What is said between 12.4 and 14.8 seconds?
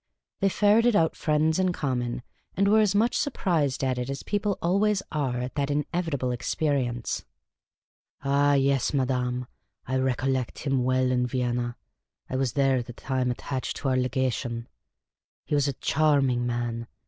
there at the time, attached to our Legation.